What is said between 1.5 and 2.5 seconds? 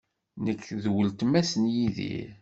n Yidir.